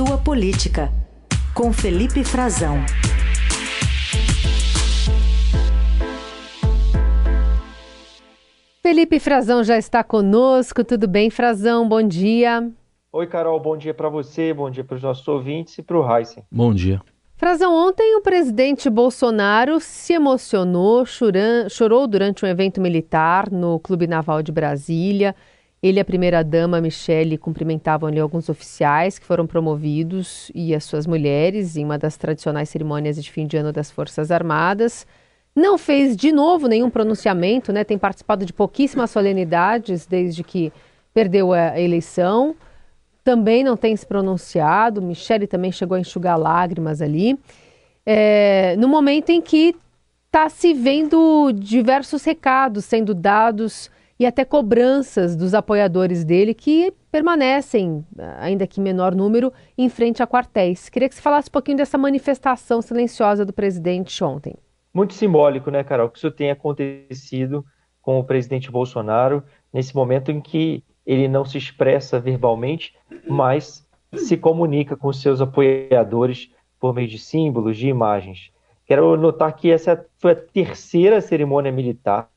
Sua 0.00 0.16
Política, 0.16 0.90
com 1.54 1.74
Felipe 1.74 2.24
Frazão. 2.24 2.76
Felipe 8.80 9.20
Frazão 9.20 9.62
já 9.62 9.76
está 9.76 10.02
conosco. 10.02 10.82
Tudo 10.82 11.06
bem, 11.06 11.28
Frazão? 11.28 11.86
Bom 11.86 12.02
dia. 12.02 12.66
Oi, 13.12 13.26
Carol. 13.26 13.60
Bom 13.60 13.76
dia 13.76 13.92
para 13.92 14.08
você, 14.08 14.54
bom 14.54 14.70
dia 14.70 14.82
para 14.82 14.96
os 14.96 15.02
nossos 15.02 15.28
ouvintes 15.28 15.76
e 15.76 15.82
para 15.82 15.98
o 15.98 16.16
Heisen. 16.16 16.44
Bom 16.50 16.72
dia. 16.72 17.02
Frazão, 17.36 17.74
ontem 17.74 18.16
o 18.16 18.22
presidente 18.22 18.88
Bolsonaro 18.88 19.80
se 19.80 20.14
emocionou, 20.14 21.04
chorou 21.68 22.06
durante 22.06 22.42
um 22.42 22.48
evento 22.48 22.80
militar 22.80 23.50
no 23.50 23.78
Clube 23.78 24.06
Naval 24.06 24.42
de 24.42 24.50
Brasília. 24.50 25.36
Ele 25.82 25.98
e 25.98 26.00
a 26.02 26.04
primeira-dama, 26.04 26.78
Michele, 26.78 27.38
cumprimentavam 27.38 28.08
ali 28.08 28.20
alguns 28.20 28.50
oficiais 28.50 29.18
que 29.18 29.24
foram 29.24 29.46
promovidos 29.46 30.50
e 30.54 30.74
as 30.74 30.84
suas 30.84 31.06
mulheres 31.06 31.74
em 31.74 31.84
uma 31.84 31.96
das 31.96 32.18
tradicionais 32.18 32.68
cerimônias 32.68 33.22
de 33.22 33.30
fim 33.30 33.46
de 33.46 33.56
ano 33.56 33.72
das 33.72 33.90
Forças 33.90 34.30
Armadas. 34.30 35.06
Não 35.56 35.78
fez 35.78 36.16
de 36.16 36.32
novo 36.32 36.68
nenhum 36.68 36.90
pronunciamento, 36.90 37.72
né? 37.72 37.82
tem 37.82 37.96
participado 37.96 38.44
de 38.44 38.52
pouquíssimas 38.52 39.10
solenidades 39.10 40.06
desde 40.06 40.44
que 40.44 40.70
perdeu 41.14 41.52
a 41.54 41.80
eleição. 41.80 42.54
Também 43.24 43.64
não 43.64 43.76
tem 43.76 43.96
se 43.96 44.06
pronunciado. 44.06 45.00
Michele 45.00 45.46
também 45.46 45.72
chegou 45.72 45.96
a 45.96 46.00
enxugar 46.00 46.38
lágrimas 46.38 47.00
ali. 47.00 47.38
É, 48.04 48.76
no 48.76 48.86
momento 48.86 49.30
em 49.30 49.40
que 49.40 49.74
está 50.26 50.48
se 50.50 50.74
vendo 50.74 51.52
diversos 51.52 52.22
recados 52.22 52.84
sendo 52.84 53.14
dados 53.14 53.90
e 54.20 54.26
até 54.26 54.44
cobranças 54.44 55.34
dos 55.34 55.54
apoiadores 55.54 56.26
dele 56.26 56.52
que 56.52 56.92
permanecem, 57.10 58.04
ainda 58.38 58.66
que 58.66 58.78
em 58.78 58.84
menor 58.84 59.14
número, 59.14 59.50
em 59.78 59.88
frente 59.88 60.22
a 60.22 60.26
quartéis. 60.26 60.90
Queria 60.90 61.08
que 61.08 61.14
você 61.14 61.22
falasse 61.22 61.48
um 61.48 61.52
pouquinho 61.52 61.78
dessa 61.78 61.96
manifestação 61.96 62.82
silenciosa 62.82 63.46
do 63.46 63.52
presidente 63.54 64.22
ontem. 64.22 64.54
Muito 64.92 65.14
simbólico, 65.14 65.70
né, 65.70 65.82
Carol, 65.82 66.10
que 66.10 66.18
isso 66.18 66.30
tenha 66.30 66.52
acontecido 66.52 67.64
com 68.02 68.18
o 68.18 68.24
presidente 68.24 68.70
Bolsonaro 68.70 69.42
nesse 69.72 69.96
momento 69.96 70.30
em 70.30 70.38
que 70.38 70.84
ele 71.06 71.26
não 71.26 71.46
se 71.46 71.56
expressa 71.56 72.20
verbalmente, 72.20 72.94
mas 73.26 73.88
se 74.14 74.36
comunica 74.36 74.98
com 74.98 75.10
seus 75.14 75.40
apoiadores 75.40 76.50
por 76.78 76.94
meio 76.94 77.08
de 77.08 77.18
símbolos, 77.18 77.78
de 77.78 77.88
imagens. 77.88 78.50
Quero 78.84 79.16
notar 79.16 79.56
que 79.56 79.70
essa 79.70 80.04
foi 80.18 80.32
a 80.32 80.36
terceira 80.36 81.22
cerimônia 81.22 81.72
militar. 81.72 82.28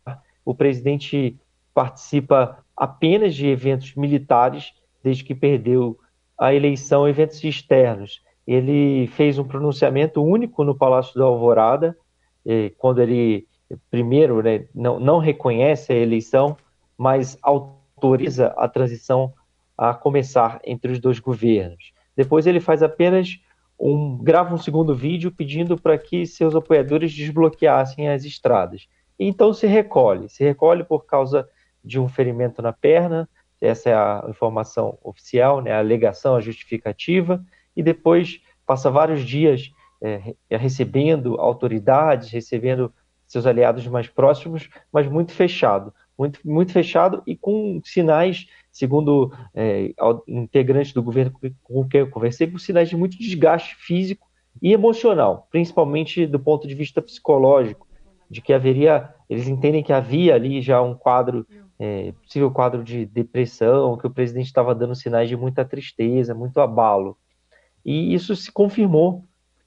O 0.45 0.55
presidente 0.55 1.37
participa 1.73 2.63
apenas 2.75 3.35
de 3.35 3.47
eventos 3.47 3.95
militares 3.95 4.73
desde 5.03 5.23
que 5.23 5.35
perdeu 5.35 5.97
a 6.37 6.53
eleição, 6.53 7.07
eventos 7.07 7.43
externos. 7.43 8.21
Ele 8.45 9.07
fez 9.07 9.37
um 9.37 9.43
pronunciamento 9.43 10.21
único 10.23 10.63
no 10.63 10.75
Palácio 10.75 11.17
da 11.17 11.25
Alvorada, 11.25 11.97
eh, 12.45 12.71
quando 12.77 13.01
ele, 13.01 13.47
primeiro, 13.89 14.41
né, 14.41 14.65
não, 14.73 14.99
não 14.99 15.17
reconhece 15.19 15.93
a 15.93 15.97
eleição, 15.97 16.57
mas 16.97 17.37
autoriza 17.41 18.47
a 18.57 18.67
transição 18.67 19.33
a 19.77 19.93
começar 19.93 20.59
entre 20.63 20.91
os 20.91 20.99
dois 20.99 21.19
governos. 21.19 21.93
Depois 22.15 22.45
ele 22.45 22.59
faz 22.59 22.83
apenas 22.83 23.39
um 23.79 24.17
grava 24.17 24.53
um 24.53 24.57
segundo 24.57 24.95
vídeo 24.95 25.31
pedindo 25.31 25.77
para 25.77 25.97
que 25.97 26.25
seus 26.25 26.55
apoiadores 26.55 27.11
desbloqueassem 27.11 28.09
as 28.09 28.23
estradas. 28.23 28.87
E 29.19 29.25
então 29.27 29.53
se 29.53 29.67
recolhe, 29.67 30.29
se 30.29 30.43
recolhe 30.43 30.83
por 30.83 31.05
causa 31.05 31.47
de 31.83 31.99
um 31.99 32.07
ferimento 32.07 32.61
na 32.61 32.71
perna, 32.71 33.27
essa 33.59 33.89
é 33.89 33.93
a 33.93 34.25
informação 34.29 34.97
oficial, 35.03 35.61
né, 35.61 35.71
a 35.71 35.79
alegação, 35.79 36.35
a 36.35 36.41
justificativa, 36.41 37.43
e 37.75 37.81
depois 37.81 38.41
passa 38.65 38.91
vários 38.91 39.23
dias 39.23 39.71
é, 40.01 40.35
recebendo 40.49 41.39
autoridades, 41.39 42.29
recebendo 42.29 42.93
seus 43.25 43.45
aliados 43.45 43.87
mais 43.87 44.07
próximos, 44.07 44.69
mas 44.91 45.07
muito 45.07 45.31
fechado, 45.31 45.93
muito, 46.17 46.39
muito 46.43 46.71
fechado 46.71 47.23
e 47.25 47.35
com 47.35 47.81
sinais, 47.83 48.47
segundo 48.71 49.33
é, 49.55 49.93
integrantes 50.27 50.93
do 50.93 51.01
governo 51.01 51.33
com 51.63 51.87
quem 51.87 52.01
eu 52.01 52.09
conversei, 52.09 52.47
com 52.47 52.57
sinais 52.57 52.89
de 52.89 52.97
muito 52.97 53.17
desgaste 53.17 53.75
físico 53.75 54.27
e 54.61 54.73
emocional, 54.73 55.47
principalmente 55.49 56.27
do 56.27 56.39
ponto 56.39 56.67
de 56.67 56.75
vista 56.75 57.01
psicológico, 57.01 57.87
de 58.29 58.41
que 58.41 58.53
haveria, 58.53 59.09
eles 59.29 59.47
entendem 59.47 59.83
que 59.83 59.93
havia 59.93 60.35
ali 60.35 60.61
já 60.61 60.81
um 60.81 60.93
quadro 60.93 61.47
é, 61.83 62.13
possível 62.13 62.49
quadro 62.49 62.81
de 62.81 63.05
depressão, 63.05 63.97
que 63.97 64.07
o 64.07 64.09
presidente 64.09 64.45
estava 64.45 64.73
dando 64.73 64.95
sinais 64.95 65.27
de 65.27 65.35
muita 65.35 65.65
tristeza, 65.65 66.33
muito 66.33 66.61
abalo. 66.61 67.17
E 67.83 68.13
isso 68.13 68.33
se 68.37 68.49
confirmou 68.49 69.25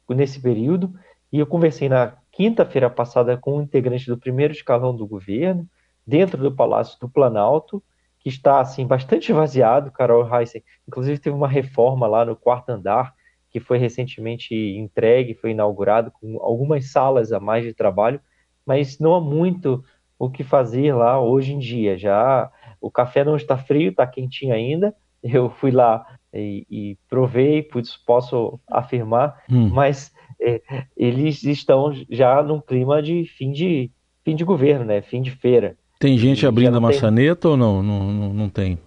nesse 0.08 0.40
período. 0.40 0.94
E 1.30 1.38
eu 1.38 1.46
conversei 1.46 1.90
na 1.90 2.16
quinta-feira 2.32 2.88
passada 2.88 3.36
com 3.36 3.58
um 3.58 3.62
integrante 3.62 4.06
do 4.06 4.16
primeiro 4.16 4.54
escalão 4.54 4.96
do 4.96 5.06
governo, 5.06 5.68
dentro 6.06 6.42
do 6.42 6.50
Palácio 6.50 6.98
do 6.98 7.08
Planalto, 7.08 7.82
que 8.18 8.30
está 8.30 8.60
assim 8.60 8.86
bastante 8.86 9.30
vaziado, 9.34 9.90
Carol 9.90 10.26
Heissen. 10.26 10.62
Inclusive 10.88 11.18
teve 11.18 11.36
uma 11.36 11.48
reforma 11.48 12.06
lá 12.06 12.24
no 12.24 12.34
quarto 12.34 12.70
andar 12.70 13.14
que 13.50 13.60
foi 13.60 13.76
recentemente 13.76 14.54
entregue, 14.54 15.34
foi 15.34 15.50
inaugurado 15.50 16.10
com 16.10 16.38
algumas 16.40 16.90
salas 16.90 17.32
a 17.32 17.40
mais 17.40 17.64
de 17.64 17.74
trabalho, 17.74 18.20
mas 18.66 18.98
não 18.98 19.14
há 19.14 19.20
muito 19.20 19.84
o 20.18 20.30
que 20.30 20.42
fazer 20.42 20.94
lá 20.94 21.20
hoje 21.20 21.52
em 21.52 21.58
dia. 21.58 21.96
Já 21.96 22.50
o 22.80 22.90
café 22.90 23.24
não 23.24 23.36
está 23.36 23.56
frio, 23.56 23.90
está 23.90 24.06
quentinho 24.06 24.54
ainda. 24.54 24.94
Eu 25.22 25.50
fui 25.50 25.70
lá 25.70 26.06
e, 26.32 26.66
e 26.70 26.98
provei, 27.08 27.66
posso 28.06 28.60
afirmar, 28.70 29.42
hum. 29.50 29.70
mas 29.70 30.12
é, 30.40 30.60
eles 30.96 31.42
estão 31.42 31.92
já 32.10 32.42
num 32.42 32.60
clima 32.60 33.02
de 33.02 33.24
fim 33.24 33.50
de 33.50 33.90
fim 34.24 34.36
de 34.36 34.44
governo, 34.44 34.84
né? 34.84 35.00
Fim 35.02 35.22
de 35.22 35.30
feira. 35.30 35.76
Tem 35.98 36.18
gente 36.18 36.42
e 36.42 36.46
abrindo 36.46 36.76
a 36.76 36.80
maçaneta 36.80 37.42
tem... 37.42 37.50
ou 37.50 37.56
não? 37.56 37.82
Não, 37.82 38.12
não? 38.12 38.34
não 38.34 38.48
tem? 38.48 38.78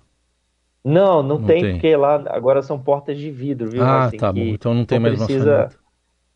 Não, 0.83 1.21
não, 1.21 1.39
não 1.39 1.45
tem, 1.45 1.61
tem, 1.61 1.71
porque 1.73 1.95
lá 1.95 2.23
agora 2.27 2.61
são 2.61 2.79
portas 2.79 3.17
de 3.17 3.29
vidro, 3.29 3.69
viu? 3.69 3.83
Ah, 3.83 4.11
tá 4.17 4.31
bom. 4.31 4.39
Então 4.39 4.73
não 4.73 4.85
tem 4.85 4.97
não 4.97 5.07
mais 5.07 5.17
precisa, 5.17 5.51
maçaneta. 5.51 5.75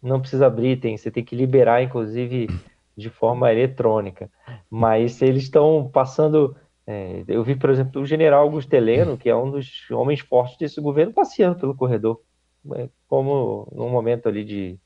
Não 0.01 0.19
precisa 0.19 0.47
abrir, 0.47 0.77
tem. 0.77 0.97
Você 0.97 1.09
tem 1.09 1.23
que 1.23 1.35
liberar, 1.35 1.81
inclusive, 1.81 2.49
de 2.95 3.09
forma 3.09 3.51
eletrônica. 3.51 4.29
Mas 4.69 5.21
eles 5.21 5.43
estão 5.43 5.89
passando. 5.91 6.55
É, 6.85 7.23
eu 7.27 7.43
vi, 7.43 7.55
por 7.55 7.69
exemplo, 7.69 8.01
o 8.01 8.05
general 8.05 8.43
Augusto 8.43 8.73
Heleno, 8.73 9.17
que 9.17 9.29
é 9.29 9.35
um 9.35 9.49
dos 9.49 9.89
homens 9.89 10.19
fortes 10.19 10.57
desse 10.57 10.81
governo, 10.81 11.13
passeando 11.13 11.59
pelo 11.59 11.75
corredor, 11.75 12.21
né, 12.63 12.89
como 13.07 13.67
num 13.71 13.89
momento 13.89 14.27
ali 14.27 14.43
de, 14.43 14.79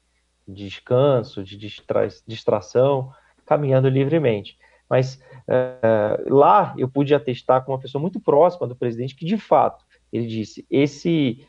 de 0.47 0.66
descanso, 0.66 1.44
de 1.44 1.57
distra, 1.57 2.07
distração, 2.28 3.12
caminhando 3.45 3.90
livremente. 3.90 4.57
Mas 4.89 5.19
é, 5.47 6.24
lá 6.28 6.74
eu 6.78 6.88
pude 6.88 7.13
atestar 7.13 7.63
com 7.66 7.72
uma 7.72 7.79
pessoa 7.79 8.01
muito 8.01 8.19
próxima 8.19 8.68
do 8.68 8.75
presidente 8.75 9.16
que, 9.16 9.25
de 9.25 9.38
fato, 9.38 9.84
ele 10.12 10.28
disse: 10.28 10.66
esse 10.69 11.45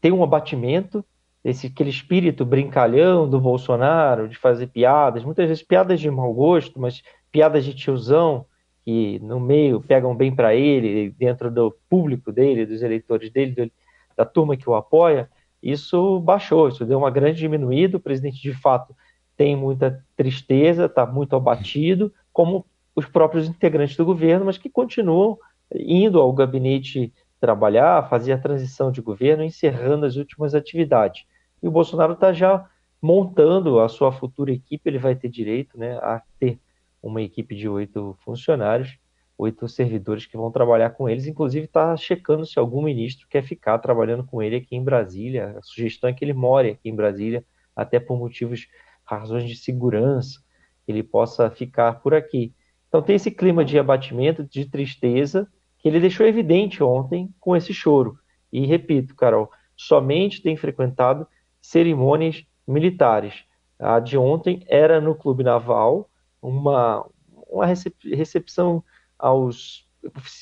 tem 0.00 0.12
um 0.12 0.22
abatimento 0.22 1.04
esse 1.44 1.68
aquele 1.68 1.90
espírito 1.90 2.44
brincalhão 2.44 3.28
do 3.28 3.40
Bolsonaro, 3.40 4.28
de 4.28 4.36
fazer 4.36 4.66
piadas, 4.66 5.24
muitas 5.24 5.48
vezes 5.48 5.62
piadas 5.62 6.00
de 6.00 6.10
mau 6.10 6.32
gosto, 6.32 6.78
mas 6.80 7.02
piadas 7.32 7.64
de 7.64 7.74
tiozão 7.74 8.44
que 8.82 9.18
no 9.20 9.38
meio 9.38 9.80
pegam 9.80 10.14
bem 10.14 10.34
para 10.34 10.54
ele, 10.54 11.10
dentro 11.10 11.50
do 11.50 11.74
público 11.88 12.32
dele, 12.32 12.66
dos 12.66 12.82
eleitores 12.82 13.30
dele, 13.30 13.72
da 14.16 14.24
turma 14.24 14.56
que 14.56 14.68
o 14.68 14.74
apoia, 14.74 15.30
isso 15.62 16.20
baixou, 16.20 16.68
isso 16.68 16.84
deu 16.84 16.98
uma 16.98 17.10
grande 17.10 17.38
diminuída. 17.38 17.96
O 17.96 18.00
presidente, 18.00 18.40
de 18.40 18.54
fato, 18.54 18.94
tem 19.36 19.54
muita 19.54 20.02
tristeza, 20.16 20.86
está 20.86 21.04
muito 21.06 21.36
abatido, 21.36 22.12
como 22.32 22.66
os 22.94 23.06
próprios 23.06 23.48
integrantes 23.48 23.96
do 23.96 24.04
governo, 24.04 24.46
mas 24.46 24.58
que 24.58 24.70
continuam 24.70 25.38
indo 25.74 26.20
ao 26.20 26.32
gabinete 26.32 27.12
trabalhar, 27.40 28.08
fazer 28.08 28.32
a 28.32 28.38
transição 28.38 28.90
de 28.90 29.00
governo, 29.00 29.42
encerrando 29.42 30.04
as 30.04 30.16
últimas 30.16 30.54
atividades. 30.54 31.24
E 31.62 31.68
o 31.68 31.70
Bolsonaro 31.70 32.14
está 32.14 32.32
já 32.32 32.68
montando 33.00 33.80
a 33.80 33.88
sua 33.88 34.12
futura 34.12 34.52
equipe, 34.52 34.88
ele 34.88 34.98
vai 34.98 35.14
ter 35.14 35.28
direito 35.28 35.78
né, 35.78 35.96
a 35.98 36.22
ter 36.38 36.58
uma 37.02 37.22
equipe 37.22 37.54
de 37.54 37.68
oito 37.68 38.16
funcionários, 38.20 38.98
oito 39.38 39.66
servidores 39.68 40.26
que 40.26 40.36
vão 40.36 40.50
trabalhar 40.50 40.90
com 40.90 41.08
eles, 41.08 41.26
inclusive 41.26 41.64
está 41.64 41.96
checando 41.96 42.44
se 42.44 42.58
algum 42.58 42.82
ministro 42.82 43.26
quer 43.28 43.42
ficar 43.42 43.78
trabalhando 43.78 44.22
com 44.22 44.42
ele 44.42 44.56
aqui 44.56 44.76
em 44.76 44.84
Brasília. 44.84 45.56
A 45.58 45.62
sugestão 45.62 46.10
é 46.10 46.12
que 46.12 46.22
ele 46.22 46.34
more 46.34 46.70
aqui 46.70 46.90
em 46.90 46.94
Brasília, 46.94 47.42
até 47.74 47.98
por 47.98 48.18
motivos, 48.18 48.66
razões 49.02 49.48
de 49.48 49.56
segurança, 49.56 50.40
ele 50.86 51.02
possa 51.02 51.50
ficar 51.50 52.00
por 52.00 52.14
aqui. 52.14 52.54
Então 52.88 53.00
tem 53.00 53.16
esse 53.16 53.30
clima 53.30 53.64
de 53.64 53.78
abatimento, 53.78 54.44
de 54.44 54.66
tristeza, 54.66 55.48
que 55.78 55.88
ele 55.88 56.00
deixou 56.00 56.26
evidente 56.26 56.82
ontem 56.82 57.32
com 57.40 57.56
esse 57.56 57.72
choro. 57.72 58.18
E 58.52 58.66
repito, 58.66 59.14
Carol, 59.14 59.50
somente 59.76 60.42
tem 60.42 60.56
frequentado 60.56 61.26
cerimônias 61.70 62.44
militares. 62.66 63.44
A 63.78 64.00
de 64.00 64.18
ontem 64.18 64.64
era 64.66 65.00
no 65.00 65.14
Clube 65.14 65.44
Naval, 65.44 66.10
uma, 66.42 67.06
uma 67.48 67.64
recepção 67.64 68.82
aos 69.16 69.88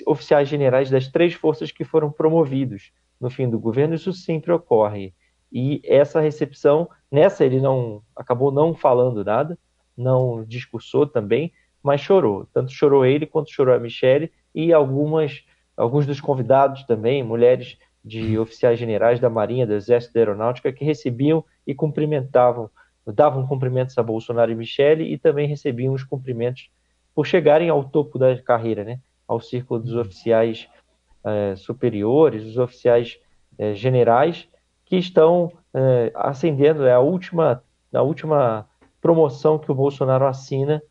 oficiais 0.07 0.49
generais 0.49 0.89
das 0.89 1.09
três 1.09 1.35
forças 1.35 1.71
que 1.71 1.85
foram 1.85 2.11
promovidos 2.11 2.93
no 3.21 3.29
fim 3.29 3.49
do 3.49 3.59
governo. 3.59 3.95
Isso 3.95 4.11
sempre 4.15 4.51
ocorre. 4.53 5.13
E 5.53 5.83
essa 5.85 6.19
recepção, 6.19 6.89
nessa 7.13 7.45
ele 7.45 7.61
não 7.61 8.03
acabou 8.17 8.51
não 8.51 8.75
falando 8.75 9.23
nada, 9.23 9.59
não 9.95 10.43
discursou 10.47 11.07
também, 11.07 11.53
mas 11.83 12.01
chorou. 12.01 12.49
Tanto 12.55 12.73
chorou 12.73 13.05
ele 13.05 13.27
quanto 13.27 13.53
chorou 13.53 13.75
a 13.75 13.79
Michelle 13.79 14.33
e 14.55 14.73
algumas 14.73 15.45
alguns 15.77 16.07
dos 16.07 16.21
convidados 16.21 16.85
também, 16.85 17.23
mulheres 17.23 17.79
de 18.05 18.39
oficiais 18.39 18.79
generais 18.79 19.21
da 19.21 19.29
Marinha, 19.29 19.67
do 19.67 19.75
Exército 19.75 20.15
da 20.15 20.21
Aeronáutica, 20.21 20.73
que 20.73 20.85
recebiam 20.85 21.45
e 21.67 21.75
cumprimentavam, 21.75 22.71
davam 23.07 23.47
cumprimentos 23.47 23.97
a 23.99 24.03
Bolsonaro 24.03 24.51
e 24.51 24.55
Michele 24.55 25.13
e 25.13 25.19
também 25.19 25.47
recebiam 25.47 25.95
os 25.95 26.05
cumprimentos 26.05 26.71
por 27.15 27.27
chegarem 27.27 27.69
ao 27.69 27.85
topo 27.85 28.19
da 28.19 28.41
carreira, 28.41 28.85
né? 28.85 29.01
ao 29.27 29.41
círculo 29.41 29.81
dos 29.81 29.95
oficiais 29.95 30.69
eh, 31.25 31.55
superiores, 31.57 32.45
os 32.45 32.57
oficiais 32.57 33.19
eh, 33.59 33.75
generais, 33.75 34.49
que 34.87 34.97
estão 34.97 35.53
eh, 35.75 36.11
ascendendo, 36.15 36.87
é 36.87 36.93
a 36.93 37.01
última, 37.01 37.63
a 37.93 38.03
última 38.03 38.67
promoção 39.01 39.59
que 39.59 39.71
o 39.71 39.75
Bolsonaro 39.75 40.27
assina 40.27 40.83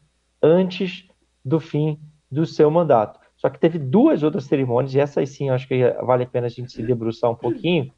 antes 0.42 1.08
do 1.44 1.60
fim 1.60 2.00
do 2.30 2.46
seu 2.46 2.70
mandato. 2.70 3.20
Só 3.38 3.50
que 3.50 3.60
teve 3.60 3.78
duas 3.78 4.24
outras 4.24 4.46
cerimônias, 4.46 4.94
e 4.94 5.00
essas 5.00 5.30
sim 5.30 5.50
acho 5.50 5.68
que 5.68 5.90
vale 6.04 6.24
a 6.24 6.28
pena 6.28 6.48
a 6.48 6.50
gente 6.50 6.72
se 6.72 6.82
debruçar 6.82 7.30
um 7.30 7.36
pouquinho 7.36 7.92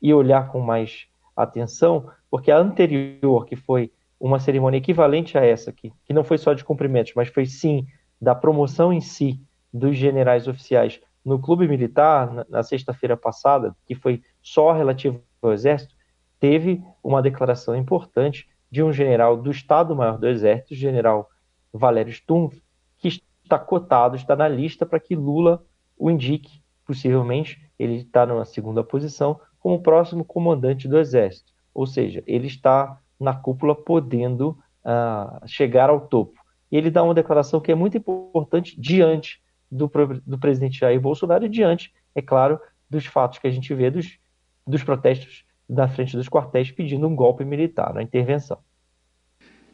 e 0.00 0.12
olhar 0.12 0.50
com 0.50 0.60
mais 0.60 1.06
atenção, 1.36 2.10
porque 2.30 2.50
a 2.50 2.58
anterior, 2.58 3.44
que 3.44 3.56
foi 3.56 3.92
uma 4.18 4.38
cerimônia 4.38 4.78
equivalente 4.78 5.36
a 5.36 5.44
essa, 5.44 5.70
que, 5.70 5.92
que 6.04 6.14
não 6.14 6.24
foi 6.24 6.38
só 6.38 6.54
de 6.54 6.64
cumprimentos, 6.64 7.12
mas 7.14 7.28
foi 7.28 7.44
sim 7.44 7.86
da 8.20 8.34
promoção 8.34 8.92
em 8.92 9.00
si 9.00 9.38
dos 9.72 9.96
generais 9.96 10.48
oficiais 10.48 10.98
no 11.26 11.40
clube 11.40 11.66
militar, 11.66 12.32
na, 12.32 12.46
na 12.48 12.62
sexta-feira 12.62 13.16
passada, 13.16 13.76
que 13.84 13.96
foi 13.96 14.22
só 14.40 14.72
relativo 14.72 15.20
ao 15.42 15.52
Exército, 15.52 15.92
teve 16.38 16.80
uma 17.02 17.20
declaração 17.20 17.74
importante 17.74 18.48
de 18.70 18.82
um 18.82 18.92
general 18.92 19.36
do 19.36 19.50
Estado-Maior 19.50 20.18
do 20.18 20.28
Exército, 20.28 20.74
general 20.74 21.28
Valério 21.72 22.12
Stumpf, 22.12 22.62
que 22.98 23.20
está 23.46 23.58
cotado, 23.58 24.16
está 24.16 24.34
na 24.36 24.48
lista 24.48 24.84
para 24.84 25.00
que 25.00 25.14
Lula 25.14 25.64
o 25.96 26.10
indique, 26.10 26.60
possivelmente 26.84 27.64
ele 27.78 27.96
está 27.96 28.26
na 28.26 28.44
segunda 28.44 28.82
posição, 28.82 29.40
como 29.58 29.82
próximo 29.82 30.24
comandante 30.24 30.88
do 30.88 30.98
Exército. 30.98 31.52
Ou 31.74 31.86
seja, 31.86 32.22
ele 32.26 32.46
está 32.46 33.00
na 33.18 33.34
cúpula 33.34 33.74
podendo 33.74 34.58
uh, 34.84 35.46
chegar 35.46 35.90
ao 35.90 36.00
topo. 36.00 36.40
E 36.70 36.76
ele 36.76 36.90
dá 36.90 37.02
uma 37.02 37.14
declaração 37.14 37.60
que 37.60 37.72
é 37.72 37.74
muito 37.74 37.96
importante 37.96 38.78
diante 38.80 39.40
do, 39.70 39.90
do 40.26 40.38
presidente 40.38 40.80
Jair 40.80 41.00
Bolsonaro 41.00 41.44
e 41.44 41.48
diante, 41.48 41.92
é 42.14 42.22
claro, 42.22 42.60
dos 42.88 43.06
fatos 43.06 43.38
que 43.38 43.46
a 43.46 43.50
gente 43.50 43.72
vê 43.74 43.90
dos, 43.90 44.18
dos 44.66 44.82
protestos 44.82 45.44
na 45.68 45.88
frente 45.88 46.16
dos 46.16 46.28
quartéis 46.28 46.70
pedindo 46.70 47.06
um 47.06 47.16
golpe 47.16 47.44
militar, 47.44 47.92
uma 47.92 48.02
intervenção. 48.02 48.58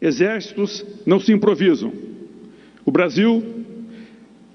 Exércitos 0.01 0.85
não 1.07 1.21
se 1.21 1.33
improvisam. 1.33 1.93
O 2.85 2.91
Brasil 2.91 3.62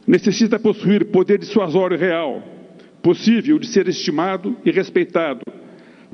necessita 0.07 0.57
possuir 0.57 1.07
poder 1.07 1.37
dissuasório 1.37 1.97
real, 1.97 2.41
possível 3.03 3.59
de 3.59 3.67
ser 3.67 3.89
estimado 3.89 4.55
e 4.63 4.71
respeitado, 4.71 5.41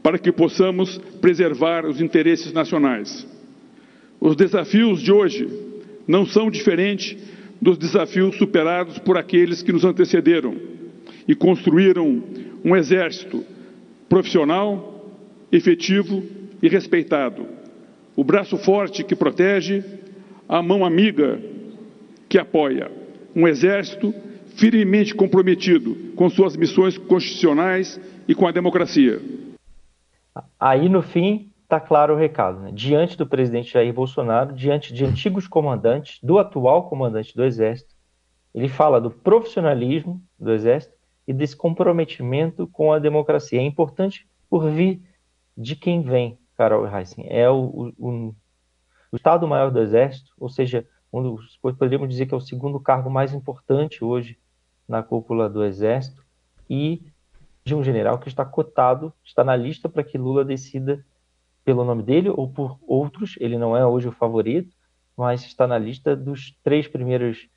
para 0.02 0.18
que 0.18 0.32
possamos 0.32 0.98
preservar 1.22 1.86
os 1.86 2.02
interesses 2.02 2.52
nacionais. 2.52 3.26
Os 4.20 4.36
desafios 4.36 5.02
de 5.02 5.12
hoje 5.12 5.48
não 6.08 6.26
são 6.26 6.50
diferentes 6.50 7.16
dos 7.62 7.78
desafios 7.78 8.36
superados 8.36 8.98
por 8.98 9.18
aqueles 9.18 9.62
que 9.62 9.72
nos 9.72 9.86
antecederam 9.86 10.56
e 11.28 11.36
construíram 11.36 12.24
um 12.66 12.76
exército 12.76 13.46
profissional, 14.10 15.18
efetivo 15.52 16.24
e 16.62 16.68
respeitado. 16.68 17.46
O 18.16 18.24
braço 18.24 18.58
forte 18.58 19.04
que 19.04 19.16
protege, 19.16 19.84
a 20.50 20.62
mão 20.62 20.86
amiga 20.86 21.40
que 22.28 22.38
apoia 22.38 23.03
um 23.36 23.48
exército 23.48 24.14
firmemente 24.56 25.16
comprometido 25.16 26.14
com 26.16 26.30
suas 26.30 26.56
missões 26.56 26.98
constitucionais 26.98 28.00
e 28.28 28.36
com 28.36 28.48
a 28.48 28.52
democracia. 28.52 29.20
Aí, 30.60 30.88
no 30.88 31.02
fim, 31.02 31.52
está 31.64 31.80
claro 31.80 32.14
o 32.14 32.18
recado. 32.18 32.60
Né? 32.60 32.72
Diante 32.72 33.18
do 33.18 33.26
presidente 33.26 33.74
Jair 33.74 33.94
Bolsonaro, 33.94 34.54
diante 34.54 34.94
de 34.94 35.04
antigos 35.04 35.48
comandantes, 35.48 36.20
do 36.22 36.38
atual 36.38 36.88
comandante 36.88 37.36
do 37.36 37.44
Exército, 37.44 37.94
ele 38.54 38.70
fala 38.70 39.02
do 39.02 39.10
profissionalismo 39.10 40.22
do 40.40 40.52
Exército 40.52 40.94
e 41.28 41.34
desse 41.34 41.56
comprometimento 41.56 42.68
com 42.68 42.94
a 42.94 43.00
democracia. 43.00 43.60
É 43.60 43.64
importante 43.64 44.28
por 44.50 44.70
vir 44.70 45.02
de 45.58 45.76
quem 45.76 46.02
vem, 46.02 46.38
Carol 46.56 46.88
Heissen. 46.88 47.26
É 47.28 47.50
o, 47.50 47.94
o, 47.98 48.36
o 49.12 49.16
Estado-Maior 49.16 49.72
do 49.72 49.80
Exército, 49.80 50.32
ou 50.40 50.50
seja, 50.50 50.86
um 51.14 51.22
dos, 51.22 51.58
poderíamos 51.62 52.10
dizer 52.10 52.26
que 52.26 52.34
é 52.34 52.38
o 52.38 52.42
segundo 52.42 52.80
cargo 52.80 53.10
mais 53.10 53.34
importante 53.34 54.04
hoje 54.04 54.38
na 54.88 55.04
cúpula 55.04 55.48
do 55.48 55.64
Exército, 55.64 56.24
e 56.70 57.04
de 57.64 57.76
um 57.76 57.84
general 57.84 58.18
que 58.18 58.28
está 58.28 58.44
cotado, 58.44 59.14
está 59.24 59.44
na 59.44 59.56
lista 59.56 59.88
para 59.88 60.04
que 60.04 60.18
Lula 60.18 60.44
decida 60.44 61.06
pelo 61.64 61.86
nome 61.86 62.04
dele 62.04 62.30
ou 62.30 62.50
por 62.50 62.78
outros. 62.86 63.36
Ele 63.40 63.58
não 63.58 63.78
é 63.78 63.86
hoje 63.86 64.08
o 64.08 64.12
favorito, 64.12 64.76
mas 65.16 65.46
está 65.46 65.68
na 65.68 65.78
lista 65.78 66.16
dos 66.16 66.58
três 66.64 66.88
primeiros 66.88 67.48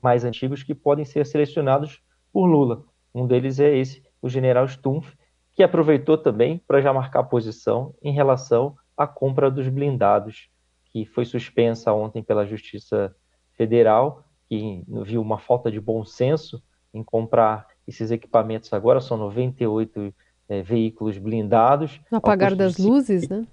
mais 0.00 0.24
antigos 0.24 0.62
que 0.62 0.74
podem 0.74 1.04
ser 1.04 1.26
selecionados 1.26 2.00
por 2.32 2.46
Lula. 2.46 2.84
Um 3.14 3.26
deles 3.26 3.58
é 3.58 3.76
esse, 3.76 4.02
o 4.22 4.28
general 4.28 4.66
Stumpf, 4.68 5.12
que 5.52 5.62
aproveitou 5.62 6.16
também 6.16 6.58
para 6.66 6.80
já 6.80 6.92
marcar 6.92 7.24
posição 7.24 7.94
em 8.02 8.12
relação 8.12 8.76
à 8.96 9.06
compra 9.06 9.50
dos 9.50 9.68
blindados 9.68 10.48
que 10.92 11.06
foi 11.06 11.24
suspensa 11.24 11.92
ontem 11.92 12.22
pela 12.22 12.46
Justiça 12.46 13.14
Federal, 13.56 14.24
que 14.48 14.84
viu 15.04 15.22
uma 15.22 15.38
falta 15.38 15.70
de 15.70 15.80
bom 15.80 16.04
senso 16.04 16.62
em 16.92 17.02
comprar 17.02 17.66
esses 17.88 18.10
equipamentos 18.10 18.72
agora, 18.72 19.00
são 19.00 19.16
98 19.16 20.14
é, 20.48 20.62
veículos 20.62 21.16
blindados. 21.18 22.00
No 22.10 22.18
apagar 22.18 22.54
das 22.54 22.74
de... 22.74 22.82
luzes, 22.82 23.28
né? 23.28 23.46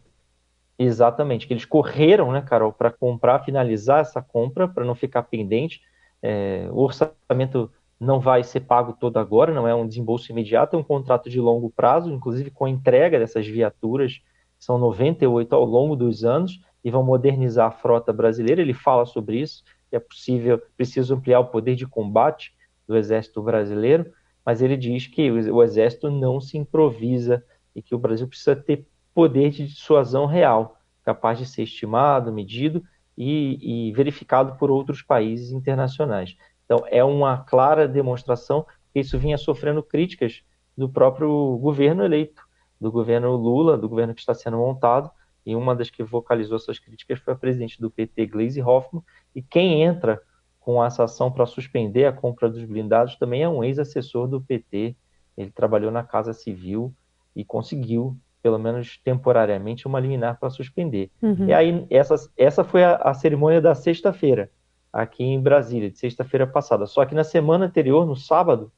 Exatamente, 0.77 1.45
que 1.45 1.53
eles 1.53 1.65
correram, 1.65 2.31
né, 2.31 2.41
Carol, 2.41 2.71
para 2.71 2.89
comprar, 2.89 3.43
finalizar 3.43 3.99
essa 3.99 4.21
compra, 4.21 4.67
para 4.67 4.85
não 4.85 4.95
ficar 4.95 5.23
pendente. 5.23 5.81
É, 6.21 6.69
o 6.71 6.81
orçamento 6.81 7.69
não 7.99 8.19
vai 8.19 8.43
ser 8.43 8.61
pago 8.61 8.93
todo 8.93 9.17
agora, 9.17 9.53
não 9.53 9.67
é 9.67 9.75
um 9.75 9.85
desembolso 9.85 10.31
imediato, 10.31 10.75
é 10.75 10.79
um 10.79 10.83
contrato 10.83 11.29
de 11.29 11.39
longo 11.39 11.69
prazo, 11.69 12.13
inclusive 12.13 12.49
com 12.49 12.63
a 12.63 12.69
entrega 12.69 13.19
dessas 13.19 13.45
viaturas, 13.45 14.21
são 14.57 14.77
98 14.77 15.53
ao 15.53 15.65
longo 15.65 15.95
dos 15.97 16.23
anos, 16.23 16.61
e 16.83 16.91
vão 16.91 17.03
modernizar 17.03 17.67
a 17.67 17.71
frota 17.71 18.13
brasileira. 18.13 18.61
Ele 18.61 18.73
fala 18.73 19.05
sobre 19.05 19.39
isso, 19.39 19.63
que 19.89 19.95
é 19.95 19.99
possível, 19.99 20.61
preciso 20.77 21.15
ampliar 21.15 21.39
o 21.39 21.47
poder 21.47 21.75
de 21.75 21.85
combate 21.87 22.53
do 22.87 22.95
Exército 22.95 23.41
brasileiro, 23.41 24.11
mas 24.45 24.61
ele 24.61 24.77
diz 24.77 25.07
que 25.07 25.29
o 25.29 25.63
Exército 25.63 26.09
não 26.09 26.39
se 26.39 26.57
improvisa 26.57 27.43
e 27.75 27.81
que 27.81 27.93
o 27.93 27.99
Brasil 27.99 28.27
precisa 28.27 28.55
ter 28.55 28.87
poder 29.13 29.49
de 29.51 29.67
dissuasão 29.67 30.25
real, 30.25 30.77
capaz 31.03 31.37
de 31.37 31.45
ser 31.45 31.63
estimado, 31.63 32.31
medido 32.31 32.83
e, 33.17 33.89
e 33.89 33.93
verificado 33.93 34.57
por 34.57 34.71
outros 34.71 35.01
países 35.01 35.51
internacionais. 35.51 36.35
Então, 36.65 36.83
é 36.87 37.03
uma 37.03 37.37
clara 37.37 37.87
demonstração 37.87 38.65
que 38.93 38.99
isso 38.99 39.17
vinha 39.19 39.37
sofrendo 39.37 39.83
críticas 39.83 40.41
do 40.77 40.87
próprio 40.87 41.57
governo 41.57 42.03
eleito, 42.03 42.41
do 42.79 42.91
governo 42.91 43.35
Lula, 43.35 43.77
do 43.77 43.89
governo 43.89 44.13
que 44.13 44.21
está 44.21 44.33
sendo 44.33 44.57
montado, 44.57 45.11
e 45.45 45.55
uma 45.55 45.75
das 45.75 45.89
que 45.89 46.03
vocalizou 46.03 46.57
essas 46.57 46.79
críticas 46.79 47.19
foi 47.19 47.33
a 47.33 47.37
presidente 47.37 47.79
do 47.79 47.89
PT, 47.89 48.25
Gleisi 48.27 48.61
Hoffmann, 48.61 49.03
e 49.35 49.41
quem 49.41 49.83
entra 49.83 50.21
com 50.59 50.83
essa 50.83 51.05
ação 51.05 51.31
para 51.31 51.45
suspender 51.45 52.05
a 52.05 52.13
compra 52.13 52.49
dos 52.49 52.63
blindados 52.63 53.15
também 53.15 53.41
é 53.41 53.49
um 53.49 53.63
ex-assessor 53.63 54.27
do 54.27 54.39
PT. 54.39 54.95
Ele 55.35 55.49
trabalhou 55.49 55.89
na 55.89 56.03
Casa 56.03 56.33
Civil 56.33 56.93
e 57.35 57.43
conseguiu, 57.43 58.15
pelo 58.43 58.59
menos 58.59 58.99
temporariamente, 59.03 59.87
uma 59.87 59.99
liminar 59.99 60.39
para 60.39 60.51
suspender. 60.51 61.09
Uhum. 61.21 61.47
E 61.47 61.53
aí, 61.53 61.87
essa, 61.89 62.15
essa 62.37 62.63
foi 62.63 62.83
a, 62.83 62.97
a 62.97 63.13
cerimônia 63.15 63.59
da 63.59 63.73
sexta-feira, 63.73 64.51
aqui 64.93 65.23
em 65.23 65.41
Brasília, 65.41 65.89
de 65.89 65.97
sexta-feira 65.97 66.45
passada. 66.45 66.85
Só 66.85 67.03
que 67.03 67.15
na 67.15 67.23
semana 67.23 67.65
anterior, 67.65 68.05
no 68.05 68.15
sábado, 68.15 68.71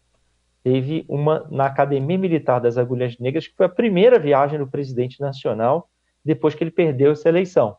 teve 0.63 1.03
uma 1.09 1.45
na 1.49 1.65
Academia 1.65 2.17
Militar 2.17 2.61
das 2.61 2.77
Agulhas 2.77 3.17
Negras, 3.17 3.47
que 3.47 3.55
foi 3.57 3.65
a 3.65 3.69
primeira 3.69 4.17
viagem 4.17 4.59
do 4.59 4.67
presidente 4.67 5.19
nacional 5.19 5.89
depois 6.23 6.55
que 6.55 6.63
ele 6.63 6.71
perdeu 6.71 7.11
essa 7.11 7.29
eleição. 7.29 7.75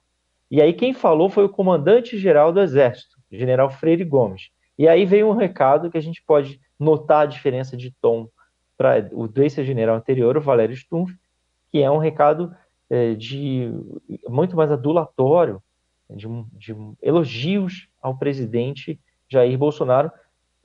E 0.50 0.60
aí 0.60 0.72
quem 0.72 0.92
falou 0.92 1.30
foi 1.30 1.44
o 1.44 1.48
comandante-geral 1.48 2.52
do 2.52 2.60
Exército, 2.60 3.16
general 3.30 3.70
Freire 3.70 4.04
Gomes. 4.04 4.50
E 4.78 4.86
aí 4.88 5.04
veio 5.06 5.28
um 5.28 5.36
recado 5.36 5.90
que 5.90 5.98
a 5.98 6.02
gente 6.02 6.22
pode 6.22 6.60
notar 6.78 7.22
a 7.22 7.26
diferença 7.26 7.76
de 7.76 7.90
tom 8.00 8.28
para 8.76 9.08
o 9.12 9.28
desse 9.28 9.64
general 9.64 9.96
anterior, 9.96 10.36
o 10.36 10.40
Valério 10.40 10.76
Stumpf, 10.76 11.14
que 11.70 11.80
é 11.80 11.90
um 11.90 11.98
recado 11.98 12.54
é, 12.90 13.14
de 13.14 13.70
muito 14.28 14.56
mais 14.56 14.70
adulatório, 14.70 15.62
de, 16.10 16.26
de 16.52 16.76
elogios 17.00 17.88
ao 18.02 18.18
presidente 18.18 19.00
Jair 19.28 19.56
Bolsonaro 19.56 20.10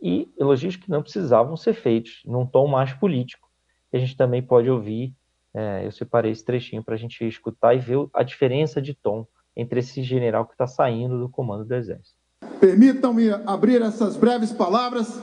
e 0.02 0.30
elogios 0.38 0.76
que 0.76 0.90
não 0.90 1.02
precisavam 1.02 1.56
ser 1.56 1.74
feitos, 1.74 2.22
num 2.26 2.46
tom 2.46 2.68
mais 2.68 2.92
político. 2.94 3.48
A 3.94 3.98
gente 3.98 4.18
também 4.18 4.42
pode 4.42 4.70
ouvir 4.70 5.14
é, 5.56 5.86
eu 5.86 5.92
separei 5.92 6.32
esse 6.32 6.44
trechinho 6.44 6.84
para 6.84 6.96
a 6.96 6.98
gente 6.98 7.24
escutar 7.28 7.74
e 7.74 7.80
ver 7.80 7.98
a 8.14 8.24
diferença 8.24 8.82
de 8.82 8.94
tom 8.94 9.26
entre 9.56 9.80
esse 9.80 10.04
general 10.04 10.46
que 10.46 10.54
está 10.54 10.68
saindo 10.68 11.20
do 11.20 11.30
comando 11.30 11.66
do 11.66 11.74
Exército. 11.74 12.16
Permitam-me 12.60 13.32
abrir 13.46 13.82
essas 13.82 14.16
breves 14.16 14.52
palavras 14.52 15.20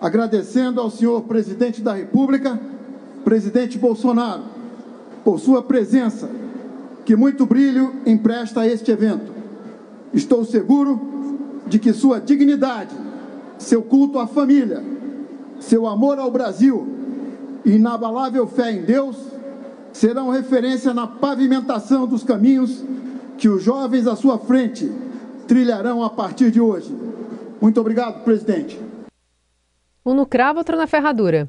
agradecendo 0.00 0.80
ao 0.80 0.90
senhor 0.90 1.22
presidente 1.22 1.82
da 1.82 1.92
República, 1.92 2.58
presidente 3.24 3.76
Bolsonaro, 3.78 4.44
por 5.24 5.38
sua 5.38 5.62
presença, 5.62 6.30
que 7.04 7.16
muito 7.16 7.44
brilho 7.44 7.96
empresta 8.06 8.60
a 8.60 8.66
este 8.66 8.90
evento. 8.90 9.32
Estou 10.14 10.44
seguro 10.44 11.58
de 11.66 11.78
que 11.78 11.92
sua 11.92 12.20
dignidade, 12.20 12.94
seu 13.58 13.82
culto 13.82 14.18
à 14.18 14.26
família, 14.26 14.82
seu 15.58 15.86
amor 15.86 16.18
ao 16.18 16.30
Brasil 16.30 16.86
e 17.64 17.72
inabalável 17.72 18.46
fé 18.46 18.72
em 18.72 18.82
Deus 18.82 19.16
serão 19.98 20.30
referência 20.30 20.94
na 20.94 21.08
pavimentação 21.08 22.06
dos 22.06 22.22
caminhos 22.22 22.84
que 23.36 23.48
os 23.48 23.62
jovens 23.62 24.06
à 24.06 24.14
sua 24.14 24.38
frente 24.38 24.88
trilharão 25.48 26.04
a 26.04 26.10
partir 26.10 26.52
de 26.52 26.60
hoje. 26.60 26.94
Muito 27.60 27.80
obrigado, 27.80 28.22
presidente. 28.22 28.78
Um 30.06 30.14
no 30.14 30.24
cravo, 30.24 30.60
outro 30.60 30.76
na 30.76 30.86
ferradura. 30.86 31.48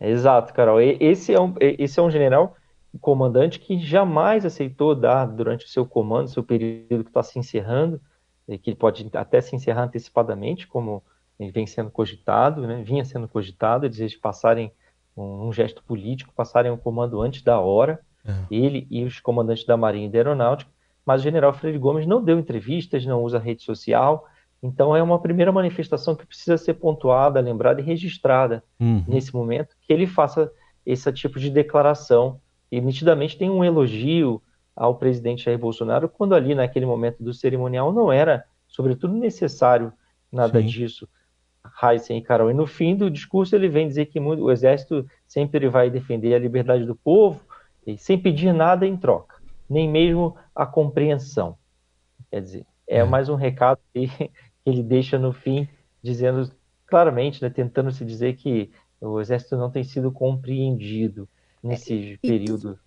Exato, 0.00 0.54
Carol. 0.54 0.80
Esse 0.80 1.34
é 1.34 1.40
um, 1.40 1.54
esse 1.60 2.00
é 2.00 2.02
um 2.02 2.10
general 2.10 2.56
comandante 2.98 3.60
que 3.60 3.78
jamais 3.78 4.46
aceitou 4.46 4.94
dar 4.94 5.26
durante 5.26 5.66
o 5.66 5.68
seu 5.68 5.84
comando, 5.84 6.30
seu 6.30 6.42
período 6.42 7.04
que 7.04 7.10
está 7.10 7.22
se 7.22 7.38
encerrando, 7.38 8.00
que 8.62 8.74
pode 8.74 9.06
até 9.12 9.42
se 9.42 9.54
encerrar 9.54 9.84
antecipadamente, 9.84 10.66
como 10.66 11.02
vem 11.52 11.66
sendo 11.66 11.90
cogitado, 11.90 12.66
né? 12.66 12.82
vinha 12.82 13.04
sendo 13.04 13.28
cogitado, 13.28 13.84
eles 13.84 14.16
passarem 14.16 14.72
um, 15.18 15.48
um 15.48 15.52
gesto 15.52 15.82
político, 15.82 16.32
passarem 16.34 16.70
o 16.70 16.74
um 16.74 16.78
comando 16.78 17.20
antes 17.20 17.42
da 17.42 17.58
hora, 17.60 18.00
é. 18.26 18.32
ele 18.50 18.86
e 18.90 19.04
os 19.04 19.20
comandantes 19.20 19.64
da 19.64 19.76
Marinha 19.76 20.06
e 20.06 20.10
da 20.10 20.18
Aeronáutica, 20.18 20.70
mas 21.04 21.20
o 21.20 21.24
general 21.24 21.52
Freire 21.52 21.78
Gomes 21.78 22.06
não 22.06 22.22
deu 22.22 22.38
entrevistas, 22.38 23.06
não 23.06 23.22
usa 23.22 23.38
rede 23.38 23.62
social, 23.62 24.26
então 24.62 24.94
é 24.94 25.02
uma 25.02 25.20
primeira 25.20 25.52
manifestação 25.52 26.14
que 26.14 26.26
precisa 26.26 26.58
ser 26.58 26.74
pontuada, 26.74 27.40
lembrada 27.40 27.80
e 27.80 27.84
registrada 27.84 28.62
uhum. 28.78 29.04
nesse 29.06 29.34
momento, 29.34 29.74
que 29.80 29.92
ele 29.92 30.06
faça 30.06 30.50
esse 30.84 31.10
tipo 31.12 31.38
de 31.38 31.50
declaração 31.50 32.40
e 32.70 32.80
nitidamente 32.80 33.38
tem 33.38 33.48
um 33.48 33.64
elogio 33.64 34.42
ao 34.74 34.94
presidente 34.94 35.44
Jair 35.44 35.58
Bolsonaro, 35.58 36.08
quando 36.08 36.34
ali 36.34 36.54
naquele 36.54 36.86
momento 36.86 37.22
do 37.22 37.32
cerimonial 37.34 37.92
não 37.92 38.12
era, 38.12 38.44
sobretudo, 38.68 39.14
necessário 39.14 39.92
nada 40.30 40.60
Sim. 40.60 40.66
disso. 40.66 41.08
Heisen 41.82 42.18
e 42.18 42.22
Carol. 42.22 42.50
E 42.50 42.54
no 42.54 42.66
fim 42.66 42.96
do 42.96 43.10
discurso 43.10 43.54
ele 43.54 43.68
vem 43.68 43.88
dizer 43.88 44.06
que 44.06 44.18
o 44.20 44.50
exército 44.50 45.06
sempre 45.26 45.68
vai 45.68 45.90
defender 45.90 46.34
a 46.34 46.38
liberdade 46.38 46.84
do 46.84 46.94
povo, 46.94 47.40
sem 47.96 48.18
pedir 48.18 48.52
nada 48.52 48.86
em 48.86 48.96
troca, 48.96 49.36
nem 49.68 49.88
mesmo 49.88 50.36
a 50.54 50.66
compreensão. 50.66 51.56
Quer 52.30 52.42
dizer, 52.42 52.66
é, 52.86 52.98
é. 52.98 53.04
mais 53.04 53.28
um 53.28 53.34
recado 53.34 53.80
que, 53.92 54.10
ele 54.64 54.82
deixa 54.82 55.18
no 55.18 55.32
fim, 55.32 55.66
dizendo 56.02 56.50
claramente, 56.86 57.42
né, 57.42 57.48
tentando 57.48 57.90
se 57.90 58.04
dizer 58.04 58.36
que 58.36 58.70
o 59.00 59.20
exército 59.20 59.56
não 59.56 59.70
tem 59.70 59.84
sido 59.84 60.12
compreendido 60.12 61.28
nesse 61.62 62.14
é, 62.22 62.28
período. 62.28 62.78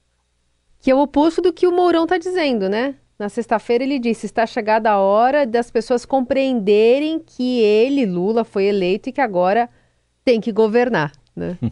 Que 0.79 0.91
é 0.91 0.95
o 0.95 1.01
oposto 1.01 1.41
do 1.41 1.53
que 1.53 1.67
o 1.67 1.71
Mourão 1.71 2.03
está 2.03 2.17
dizendo, 2.17 2.69
né? 2.69 2.95
Na 3.21 3.29
sexta-feira 3.29 3.83
ele 3.83 3.99
disse: 3.99 4.25
está 4.25 4.47
chegada 4.47 4.89
a 4.89 4.97
hora 4.97 5.45
das 5.45 5.69
pessoas 5.69 6.07
compreenderem 6.07 7.19
que 7.19 7.61
ele, 7.61 8.03
Lula, 8.03 8.43
foi 8.43 8.65
eleito 8.65 9.09
e 9.09 9.11
que 9.11 9.21
agora 9.21 9.69
tem 10.25 10.41
que 10.41 10.51
governar, 10.51 11.11
né? 11.35 11.55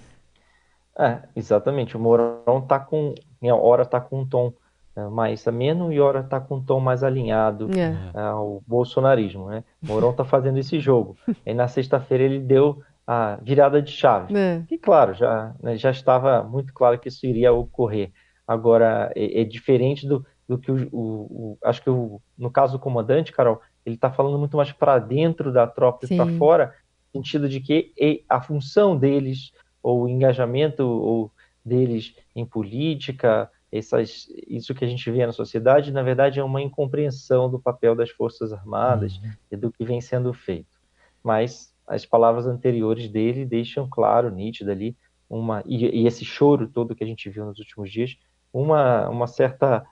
É, 1.02 1.20
exatamente. 1.34 1.96
O 1.96 2.00
Mourão 2.00 2.60
tá 2.68 2.78
com, 2.78 3.16
hora 3.42 3.84
está 3.84 4.02
com 4.02 4.20
um 4.20 4.28
tom 4.28 4.52
é, 4.98 5.08
mais 5.08 5.48
ameno 5.48 5.94
e 5.94 6.02
hora 6.02 6.20
está 6.20 6.42
com 6.42 6.58
um 6.58 6.62
tom 6.62 6.82
mais 6.82 7.06
alinhado 7.06 7.70
é. 7.72 8.20
ao 8.20 8.62
bolsonarismo, 8.68 9.48
né? 9.48 9.64
O 9.82 9.88
Mourão 9.88 10.12
está 10.12 10.26
fazendo 10.26 10.60
esse 10.60 10.78
jogo. 10.78 11.16
e 11.46 11.54
na 11.54 11.70
sexta-feira 11.70 12.26
ele 12.26 12.40
deu 12.40 12.84
a 13.08 13.40
virada 13.42 13.82
de 13.82 13.92
chave. 13.94 14.36
É. 14.38 14.62
E 14.70 14.78
claro, 14.78 15.14
já, 15.14 15.56
né, 15.64 15.78
já 15.78 15.90
estava 15.90 16.44
muito 16.44 16.74
claro 16.74 17.00
que 17.00 17.08
isso 17.08 17.26
iria 17.26 17.54
ocorrer. 17.54 18.12
Agora, 18.46 19.10
é, 19.16 19.40
é 19.40 19.44
diferente 19.46 20.06
do, 20.06 20.26
do 20.50 20.58
que 20.58 20.72
o, 20.72 20.90
o, 20.92 21.00
o 21.00 21.58
acho 21.64 21.84
que 21.84 21.92
o, 21.92 22.20
no 22.36 22.50
caso 22.50 22.74
do 22.74 22.80
comandante, 22.80 23.32
Carol, 23.32 23.62
ele 23.86 23.94
está 23.94 24.12
falando 24.12 24.40
muito 24.40 24.58
mais 24.58 24.72
para 24.72 24.98
dentro 24.98 25.54
da 25.54 25.68
tropa 25.68 26.08
e 26.10 26.18
para 26.18 26.26
fora, 26.40 26.76
no 27.14 27.20
sentido 27.20 27.48
de 27.48 27.60
que 27.60 27.94
a 28.28 28.42
função 28.42 28.98
deles, 28.98 29.54
ou 29.84 30.04
o 30.04 30.10
engajamento 30.10 30.84
ou 30.84 31.32
deles 31.64 32.16
em 32.36 32.44
política, 32.44 33.48
essas, 33.72 34.28
isso 34.48 34.74
que 34.74 34.84
a 34.84 34.88
gente 34.88 35.10
vê 35.12 35.24
na 35.24 35.32
sociedade, 35.32 35.92
na 35.92 36.02
verdade 36.02 36.40
é 36.40 36.44
uma 36.44 36.64
incompreensão 36.64 37.48
do 37.48 37.60
papel 37.60 37.96
das 37.96 38.10
Forças 38.10 38.52
Armadas 38.52 39.18
uhum. 39.18 39.32
e 39.52 39.56
do 39.56 39.72
que 39.72 39.86
vem 39.86 40.02
sendo 40.02 40.34
feito. 40.34 40.80
Mas 41.24 41.72
as 41.88 42.08
palavras 42.08 42.48
anteriores 42.48 43.08
dele 43.08 43.46
deixam 43.46 43.88
claro, 43.88 44.32
nítido 44.32 44.72
ali, 44.72 44.98
uma, 45.30 45.62
e, 45.68 45.86
e 46.02 46.08
esse 46.08 46.26
choro 46.26 46.68
todo 46.68 46.96
que 46.96 47.04
a 47.04 47.08
gente 47.08 47.30
viu 47.30 47.46
nos 47.46 47.60
últimos 47.60 47.92
dias, 47.92 48.18
uma, 48.52 49.08
uma 49.10 49.28
certa 49.28 49.86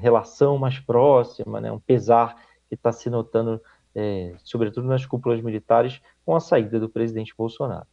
relação 0.00 0.58
mais 0.58 0.78
próxima, 0.78 1.60
né, 1.60 1.70
um 1.70 1.78
pesar 1.78 2.36
que 2.68 2.74
está 2.74 2.92
se 2.92 3.10
notando, 3.10 3.60
é, 3.94 4.32
sobretudo 4.42 4.86
nas 4.86 5.04
cúpulas 5.04 5.40
militares, 5.42 6.00
com 6.24 6.34
a 6.34 6.40
saída 6.40 6.80
do 6.80 6.88
presidente 6.88 7.34
Bolsonaro. 7.36 7.86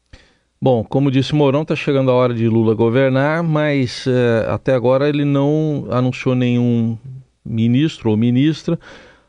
Bom, 0.62 0.84
como 0.84 1.10
disse 1.10 1.34
Mourão, 1.34 1.62
está 1.62 1.76
chegando 1.76 2.12
a 2.12 2.14
hora 2.14 2.34
de 2.34 2.48
Lula 2.50 2.74
governar, 2.74 3.42
mas 3.44 4.06
é, 4.08 4.46
até 4.50 4.74
agora 4.74 5.08
ele 5.08 5.24
não 5.24 5.86
anunciou 5.90 6.36
nenhum 6.36 6.98
ministro 7.46 8.10
ou 8.12 8.18
ministra, 8.18 8.78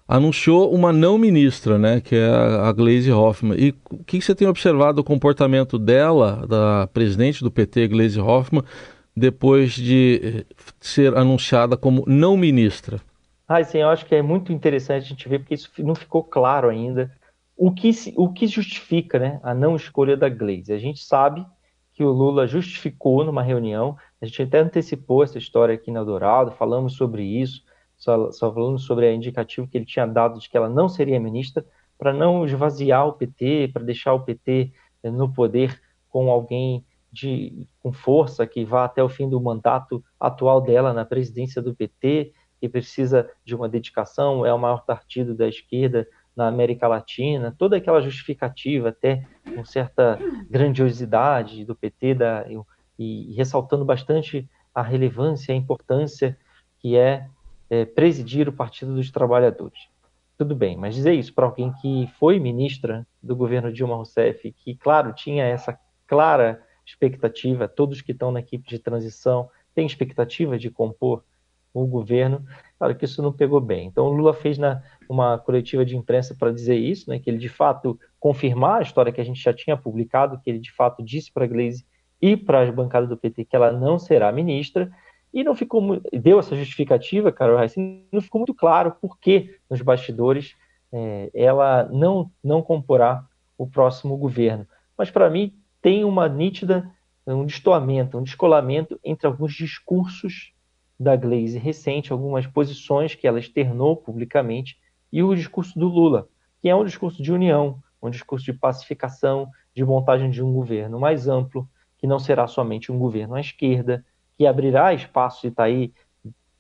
anunciou 0.08 0.74
uma 0.74 0.92
não 0.92 1.16
ministra, 1.16 1.78
né, 1.78 2.00
que 2.00 2.16
é 2.16 2.28
a 2.28 2.72
Gleisi 2.72 3.12
Hoffmann. 3.12 3.56
E 3.56 3.74
o 3.88 4.02
que 4.02 4.20
você 4.20 4.34
tem 4.34 4.48
observado 4.48 4.96
do 4.96 5.04
comportamento 5.04 5.78
dela, 5.78 6.44
da 6.48 6.88
presidente 6.92 7.44
do 7.44 7.50
PT, 7.50 7.86
Gleisi 7.86 8.20
Hoffmann, 8.20 8.64
depois 9.16 9.72
de 9.72 10.20
eh, 10.22 10.54
ser 10.80 11.16
anunciada 11.16 11.76
como 11.76 12.04
não 12.06 12.36
ministra? 12.36 13.00
Ah, 13.46 13.62
sim, 13.64 13.78
eu 13.78 13.88
acho 13.88 14.06
que 14.06 14.14
é 14.14 14.22
muito 14.22 14.52
interessante 14.52 15.04
a 15.04 15.08
gente 15.08 15.28
ver, 15.28 15.40
porque 15.40 15.54
isso 15.54 15.70
não 15.78 15.94
ficou 15.94 16.22
claro 16.22 16.68
ainda. 16.68 17.12
O 17.56 17.72
que, 17.72 17.90
o 18.16 18.32
que 18.32 18.46
justifica 18.46 19.18
né, 19.18 19.40
a 19.42 19.52
não 19.52 19.74
escolha 19.76 20.16
da 20.16 20.28
Glaze? 20.28 20.72
A 20.72 20.78
gente 20.78 21.00
sabe 21.00 21.44
que 21.92 22.04
o 22.04 22.10
Lula 22.10 22.46
justificou 22.46 23.24
numa 23.24 23.42
reunião, 23.42 23.96
a 24.22 24.26
gente 24.26 24.42
até 24.42 24.60
antecipou 24.60 25.22
essa 25.22 25.36
história 25.36 25.74
aqui 25.74 25.90
na 25.90 26.04
Dourado, 26.04 26.52
falamos 26.52 26.94
sobre 26.94 27.22
isso, 27.22 27.62
só, 27.96 28.30
só 28.30 28.52
falando 28.54 28.78
sobre 28.78 29.06
a 29.06 29.12
indicativa 29.12 29.66
que 29.66 29.76
ele 29.76 29.84
tinha 29.84 30.06
dado 30.06 30.38
de 30.38 30.48
que 30.48 30.56
ela 30.56 30.68
não 30.68 30.88
seria 30.88 31.20
ministra, 31.20 31.64
para 31.98 32.12
não 32.12 32.46
esvaziar 32.46 33.06
o 33.06 33.12
PT, 33.12 33.68
para 33.72 33.84
deixar 33.84 34.14
o 34.14 34.20
PT 34.20 34.72
eh, 35.02 35.10
no 35.10 35.30
poder 35.30 35.78
com 36.08 36.30
alguém 36.30 36.82
de, 37.12 37.66
com 37.82 37.92
força 37.92 38.46
que 38.46 38.64
vá 38.64 38.84
até 38.84 39.02
o 39.02 39.08
fim 39.08 39.28
do 39.28 39.40
mandato 39.40 40.04
atual 40.18 40.60
dela 40.60 40.92
na 40.92 41.04
presidência 41.04 41.60
do 41.60 41.74
PT, 41.74 42.32
que 42.60 42.68
precisa 42.68 43.28
de 43.44 43.54
uma 43.54 43.68
dedicação, 43.68 44.44
é 44.44 44.52
o 44.52 44.58
maior 44.58 44.84
partido 44.84 45.34
da 45.34 45.48
esquerda 45.48 46.06
na 46.36 46.46
América 46.46 46.86
Latina, 46.86 47.54
toda 47.58 47.76
aquela 47.76 48.00
justificativa, 48.00 48.90
até 48.90 49.26
com 49.54 49.64
certa 49.64 50.18
grandiosidade 50.48 51.64
do 51.64 51.74
PT 51.74 52.14
da, 52.14 52.46
e, 52.98 53.30
e 53.30 53.34
ressaltando 53.34 53.84
bastante 53.84 54.48
a 54.74 54.82
relevância, 54.82 55.52
a 55.52 55.56
importância 55.56 56.36
que 56.78 56.96
é, 56.96 57.26
é 57.68 57.84
presidir 57.84 58.48
o 58.48 58.52
Partido 58.52 58.94
dos 58.94 59.10
Trabalhadores. 59.10 59.88
Tudo 60.38 60.54
bem, 60.54 60.76
mas 60.76 60.94
dizer 60.94 61.12
isso 61.14 61.34
para 61.34 61.44
alguém 61.44 61.72
que 61.82 62.08
foi 62.18 62.38
ministra 62.38 63.06
do 63.22 63.36
governo 63.36 63.72
Dilma 63.72 63.96
Rousseff, 63.96 64.52
que, 64.52 64.74
claro, 64.74 65.12
tinha 65.12 65.44
essa 65.44 65.78
clara 66.06 66.62
expectativa, 66.90 67.68
todos 67.68 68.00
que 68.00 68.12
estão 68.12 68.32
na 68.32 68.40
equipe 68.40 68.68
de 68.68 68.78
transição 68.78 69.48
têm 69.74 69.86
expectativa 69.86 70.58
de 70.58 70.70
compor 70.70 71.24
o 71.72 71.86
governo, 71.86 72.44
claro 72.78 72.96
que 72.96 73.04
isso 73.04 73.22
não 73.22 73.32
pegou 73.32 73.60
bem. 73.60 73.86
Então 73.86 74.06
o 74.06 74.10
Lula 74.10 74.34
fez 74.34 74.58
na, 74.58 74.82
uma 75.08 75.38
coletiva 75.38 75.84
de 75.84 75.96
imprensa 75.96 76.34
para 76.34 76.52
dizer 76.52 76.76
isso, 76.76 77.08
né, 77.08 77.20
que 77.20 77.30
ele 77.30 77.38
de 77.38 77.48
fato 77.48 77.98
confirmar 78.18 78.80
a 78.80 78.82
história 78.82 79.12
que 79.12 79.20
a 79.20 79.24
gente 79.24 79.40
já 79.40 79.52
tinha 79.52 79.76
publicado, 79.76 80.40
que 80.42 80.50
ele 80.50 80.58
de 80.58 80.72
fato 80.72 81.02
disse 81.02 81.32
para 81.32 81.44
a 81.44 81.48
Gleisi 81.48 81.86
e 82.20 82.36
para 82.36 82.68
a 82.68 82.72
bancada 82.72 83.06
do 83.06 83.16
PT 83.16 83.44
que 83.44 83.54
ela 83.54 83.72
não 83.72 83.98
será 83.98 84.32
ministra, 84.32 84.90
e 85.32 85.44
não 85.44 85.54
ficou 85.54 86.00
deu 86.12 86.40
essa 86.40 86.56
justificativa, 86.56 87.30
Carol 87.30 87.56
Reis, 87.56 87.76
não 88.10 88.20
ficou 88.20 88.40
muito 88.40 88.52
claro 88.52 88.92
por 89.00 89.16
que 89.16 89.56
nos 89.70 89.80
bastidores 89.80 90.56
é, 90.92 91.30
ela 91.32 91.84
não 91.84 92.28
não 92.42 92.60
comporá 92.60 93.24
o 93.56 93.64
próximo 93.64 94.16
governo. 94.16 94.66
Mas 94.98 95.08
para 95.08 95.30
mim 95.30 95.54
tem 95.80 96.04
uma 96.04 96.28
nítida 96.28 96.90
um 97.34 97.44
destoamento, 97.44 98.18
um 98.18 98.22
descolamento 98.22 98.98
entre 99.04 99.26
alguns 99.26 99.54
discursos 99.54 100.52
da 100.98 101.16
Glaze 101.16 101.58
recente, 101.58 102.12
algumas 102.12 102.46
posições 102.46 103.14
que 103.14 103.26
ela 103.26 103.38
externou 103.38 103.96
publicamente 103.96 104.78
e 105.12 105.22
o 105.22 105.34
discurso 105.34 105.78
do 105.78 105.88
Lula, 105.88 106.28
que 106.60 106.68
é 106.68 106.74
um 106.74 106.84
discurso 106.84 107.22
de 107.22 107.32
união, 107.32 107.82
um 108.02 108.10
discurso 108.10 108.44
de 108.44 108.52
pacificação, 108.52 109.48
de 109.74 109.84
montagem 109.84 110.30
de 110.30 110.42
um 110.42 110.52
governo 110.52 110.98
mais 110.98 111.28
amplo, 111.28 111.68
que 111.98 112.06
não 112.06 112.18
será 112.18 112.46
somente 112.46 112.90
um 112.90 112.98
governo 112.98 113.34
à 113.34 113.40
esquerda, 113.40 114.04
que 114.36 114.46
abrirá 114.46 114.92
espaço, 114.92 115.46
e 115.46 115.50
está 115.50 115.64
aí 115.64 115.92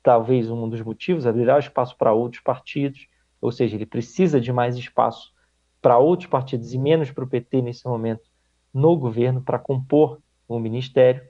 talvez 0.02 0.50
um 0.50 0.68
dos 0.68 0.80
motivos, 0.80 1.26
abrirá 1.26 1.58
espaço 1.58 1.96
para 1.96 2.12
outros 2.12 2.42
partidos, 2.42 3.06
ou 3.40 3.52
seja, 3.52 3.76
ele 3.76 3.86
precisa 3.86 4.40
de 4.40 4.52
mais 4.52 4.76
espaço 4.76 5.32
para 5.80 5.98
outros 5.98 6.28
partidos 6.28 6.72
e 6.72 6.78
menos 6.78 7.10
para 7.10 7.24
o 7.24 7.26
PT 7.26 7.62
nesse 7.62 7.86
momento 7.86 8.29
no 8.72 8.96
governo 8.96 9.42
para 9.42 9.58
compor 9.58 10.18
o 10.48 10.58
ministério. 10.58 11.22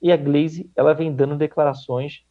E 0.00 0.12
a 0.12 0.16
Glaze 0.16 0.70
ela 0.76 0.94
vem 0.94 1.12
dando 1.12 1.36
declarações 1.36 2.24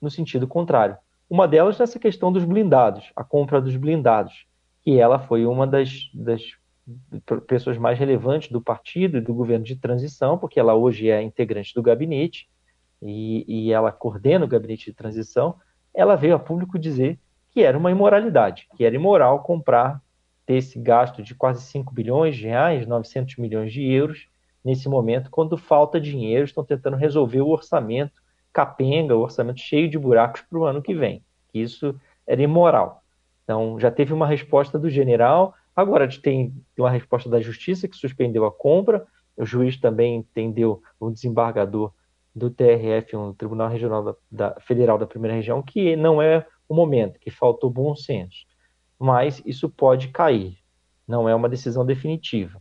no 0.00 0.10
sentido 0.10 0.46
contrário. 0.46 0.96
Uma 1.28 1.48
delas 1.48 1.78
nessa 1.78 1.98
questão 1.98 2.32
dos 2.32 2.44
blindados, 2.44 3.10
a 3.16 3.24
compra 3.24 3.60
dos 3.60 3.76
blindados, 3.76 4.46
que 4.82 4.98
ela 4.98 5.18
foi 5.18 5.46
uma 5.46 5.66
das, 5.66 6.10
das 6.12 6.42
pessoas 7.46 7.78
mais 7.78 7.98
relevantes 7.98 8.50
do 8.50 8.60
partido 8.60 9.16
e 9.16 9.20
do 9.20 9.32
governo 9.32 9.64
de 9.64 9.76
transição, 9.76 10.36
porque 10.36 10.60
ela 10.60 10.74
hoje 10.74 11.08
é 11.08 11.22
integrante 11.22 11.74
do 11.74 11.82
gabinete 11.82 12.48
e, 13.00 13.44
e 13.48 13.72
ela 13.72 13.90
coordena 13.90 14.44
o 14.44 14.48
gabinete 14.48 14.90
de 14.90 14.96
transição. 14.96 15.56
Ela 15.94 16.16
veio 16.16 16.34
a 16.34 16.38
público 16.38 16.78
dizer 16.78 17.18
que 17.50 17.62
era 17.62 17.78
uma 17.78 17.90
imoralidade, 17.90 18.68
que 18.76 18.84
era 18.84 18.94
imoral 18.94 19.42
comprar, 19.42 20.02
ter 20.46 20.56
esse 20.56 20.78
gasto 20.78 21.22
de 21.22 21.34
quase 21.34 21.62
5 21.62 21.92
bilhões 21.92 22.36
de 22.36 22.46
reais, 22.46 22.86
900 22.86 23.36
milhões 23.36 23.72
de 23.72 23.82
euros, 23.82 24.28
nesse 24.64 24.88
momento, 24.88 25.30
quando 25.30 25.56
falta 25.56 26.00
dinheiro, 26.00 26.44
estão 26.44 26.64
tentando 26.64 26.96
resolver 26.96 27.40
o 27.40 27.48
orçamento 27.48 28.24
capenga, 28.54 29.16
o 29.16 29.20
orçamento 29.20 29.60
cheio 29.60 29.90
de 29.90 29.98
buracos 29.98 30.42
para 30.42 30.58
o 30.58 30.64
ano 30.64 30.80
que 30.80 30.94
vem. 30.94 31.22
Isso 31.52 31.94
era 32.24 32.40
imoral. 32.40 33.02
Então, 33.42 33.78
já 33.80 33.90
teve 33.90 34.14
uma 34.14 34.26
resposta 34.26 34.78
do 34.78 34.88
general, 34.88 35.54
agora 35.74 36.08
tem 36.08 36.54
uma 36.78 36.90
resposta 36.90 37.28
da 37.28 37.40
justiça 37.40 37.88
que 37.88 37.96
suspendeu 37.96 38.46
a 38.46 38.52
compra, 38.52 39.06
o 39.36 39.44
juiz 39.44 39.76
também 39.76 40.16
entendeu, 40.16 40.80
o 41.00 41.10
desembargador 41.10 41.92
do 42.34 42.48
TRF, 42.48 43.16
um 43.16 43.34
Tribunal 43.34 43.68
Regional 43.68 44.02
da, 44.04 44.14
da, 44.30 44.60
Federal 44.60 44.96
da 44.96 45.06
Primeira 45.06 45.36
Região, 45.36 45.60
que 45.60 45.96
não 45.96 46.22
é 46.22 46.46
o 46.68 46.74
momento, 46.74 47.18
que 47.18 47.30
faltou 47.30 47.68
bom 47.68 47.94
senso. 47.96 48.46
Mas 49.04 49.42
isso 49.44 49.68
pode 49.68 50.08
cair, 50.08 50.56
não 51.06 51.28
é 51.28 51.34
uma 51.34 51.46
decisão 51.46 51.84
definitiva. 51.84 52.58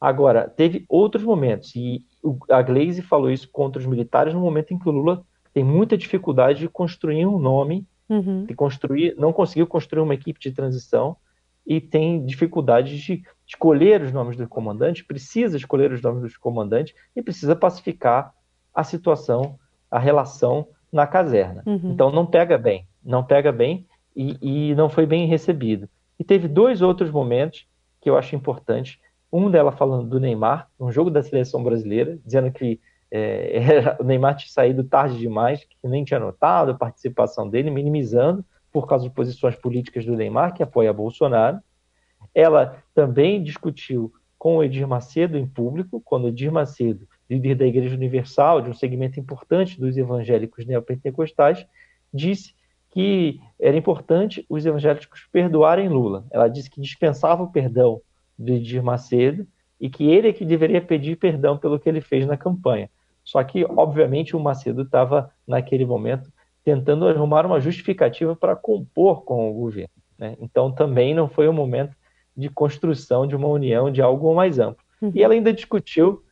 Agora, 0.00 0.48
teve 0.48 0.84
outros 0.88 1.22
momentos, 1.22 1.76
e 1.76 2.04
a 2.50 2.60
Glaze 2.60 3.02
falou 3.02 3.30
isso 3.30 3.48
contra 3.52 3.78
os 3.80 3.86
militares 3.86 4.34
no 4.34 4.40
momento 4.40 4.74
em 4.74 4.78
que 4.80 4.88
o 4.88 4.90
Lula 4.90 5.24
tem 5.54 5.62
muita 5.62 5.96
dificuldade 5.96 6.58
de 6.58 6.68
construir 6.68 7.24
um 7.24 7.38
nome, 7.38 7.86
uhum. 8.08 8.46
de 8.46 8.52
construir, 8.52 9.14
não 9.16 9.32
conseguiu 9.32 9.64
construir 9.64 10.02
uma 10.02 10.14
equipe 10.14 10.40
de 10.40 10.50
transição 10.50 11.16
e 11.64 11.80
tem 11.80 12.26
dificuldade 12.26 12.98
de 12.98 13.22
escolher 13.46 14.02
os 14.02 14.10
nomes 14.10 14.36
dos 14.36 14.48
comandantes, 14.48 15.06
precisa 15.06 15.56
escolher 15.56 15.92
os 15.92 16.02
nomes 16.02 16.22
dos 16.22 16.36
comandantes 16.36 16.96
e 17.14 17.22
precisa 17.22 17.54
pacificar 17.54 18.34
a 18.74 18.82
situação, 18.82 19.56
a 19.88 20.00
relação 20.00 20.66
na 20.92 21.06
caserna. 21.06 21.62
Uhum. 21.64 21.92
Então 21.92 22.10
não 22.10 22.26
pega 22.26 22.58
bem, 22.58 22.88
não 23.04 23.22
pega 23.22 23.52
bem 23.52 23.86
e, 24.16 24.70
e, 24.70 24.74
não 24.74 24.88
foi 24.88 25.04
bem 25.06 25.26
recebido. 25.26 25.88
E 26.18 26.24
teve 26.24 26.48
dois 26.48 26.80
outros 26.80 27.10
momentos 27.10 27.66
que 28.00 28.08
eu 28.08 28.16
acho 28.16 28.34
importantes. 28.34 28.98
Um 29.32 29.50
dela 29.50 29.70
falando 29.70 30.08
do 30.08 30.18
Neymar, 30.18 30.68
um 30.80 30.90
jogo 30.90 31.10
da 31.10 31.22
seleção 31.22 31.62
brasileira, 31.62 32.18
dizendo 32.24 32.50
que 32.50 32.80
é, 33.10 33.58
era, 33.76 33.96
o 34.00 34.04
Neymar 34.04 34.36
tinha 34.36 34.50
saído 34.50 34.82
tarde 34.84 35.18
demais, 35.18 35.64
que 35.64 35.76
nem 35.84 36.04
tinha 36.04 36.18
notado 36.18 36.70
a 36.70 36.74
participação 36.74 37.48
dele, 37.48 37.70
minimizando 37.70 38.44
por 38.72 38.86
causa 38.86 39.04
de 39.04 39.14
posições 39.14 39.56
políticas 39.56 40.04
do 40.04 40.16
Neymar, 40.16 40.54
que 40.54 40.62
apoia 40.62 40.92
Bolsonaro. 40.92 41.58
Ela 42.34 42.82
também 42.94 43.42
discutiu 43.42 44.12
com 44.38 44.56
o 44.56 44.64
Edir 44.64 44.86
Macedo 44.86 45.36
em 45.36 45.46
público, 45.46 46.00
quando 46.04 46.24
o 46.24 46.28
Edir 46.28 46.52
Macedo 46.52 47.06
líder 47.28 47.56
da 47.56 47.66
Igreja 47.66 47.94
Universal, 47.94 48.62
de 48.62 48.70
um 48.70 48.74
segmento 48.74 49.18
importante 49.18 49.78
dos 49.78 49.96
evangélicos 49.96 50.64
neopentecostais, 50.64 51.66
disse 52.12 52.54
que 52.96 53.38
era 53.60 53.76
importante 53.76 54.46
os 54.48 54.64
evangélicos 54.64 55.28
perdoarem 55.30 55.86
Lula. 55.86 56.24
Ela 56.30 56.48
disse 56.48 56.70
que 56.70 56.80
dispensava 56.80 57.42
o 57.42 57.52
perdão 57.52 58.00
do 58.38 58.54
Edir 58.54 58.82
Macedo 58.82 59.46
e 59.78 59.90
que 59.90 60.08
ele 60.10 60.28
é 60.28 60.32
que 60.32 60.46
deveria 60.46 60.80
pedir 60.80 61.16
perdão 61.16 61.58
pelo 61.58 61.78
que 61.78 61.90
ele 61.90 62.00
fez 62.00 62.26
na 62.26 62.38
campanha. 62.38 62.88
Só 63.22 63.44
que, 63.44 63.66
obviamente, 63.66 64.34
o 64.34 64.40
Macedo 64.40 64.80
estava, 64.80 65.30
naquele 65.46 65.84
momento, 65.84 66.32
tentando 66.64 67.06
arrumar 67.06 67.44
uma 67.44 67.60
justificativa 67.60 68.34
para 68.34 68.56
compor 68.56 69.24
com 69.24 69.50
o 69.50 69.52
governo. 69.52 69.90
Né? 70.18 70.34
Então, 70.40 70.72
também 70.72 71.12
não 71.12 71.28
foi 71.28 71.46
um 71.50 71.52
momento 71.52 71.94
de 72.34 72.48
construção 72.48 73.26
de 73.26 73.36
uma 73.36 73.48
união, 73.48 73.92
de 73.92 74.00
algo 74.00 74.34
mais 74.34 74.58
amplo. 74.58 74.82
Uhum. 75.02 75.12
E 75.14 75.22
ela 75.22 75.34
ainda 75.34 75.52
discutiu 75.52 76.24